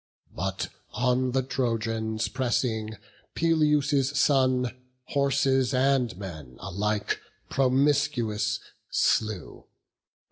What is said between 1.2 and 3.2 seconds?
the Trojans pressing,